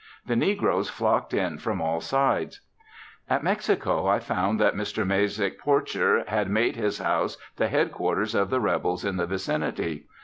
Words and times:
The 0.25 0.35
negroes 0.35 0.89
flocked 0.89 1.31
in 1.31 1.59
from 1.59 1.79
all 1.79 2.01
sides. 2.01 2.61
At 3.29 3.43
Mexico 3.43 4.07
I 4.07 4.17
found 4.17 4.59
that 4.59 4.73
Mr. 4.73 5.05
Mazyck 5.05 5.59
Porcher 5.59 6.23
had 6.27 6.49
made 6.49 6.75
his 6.75 6.97
house 6.97 7.37
the 7.57 7.67
headquarters 7.67 8.33
of 8.33 8.49
the 8.49 8.59
Rebels 8.59 9.05
in 9.05 9.17
the 9.17 9.27
vicinity. 9.27 10.07